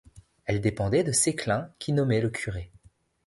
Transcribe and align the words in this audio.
Elle 0.45 0.61
dépendait 0.61 1.03
de 1.03 1.11
Seclin 1.11 1.71
qui 1.77 1.93
nommait 1.93 2.21
le 2.21 2.31
curé. 2.31 2.71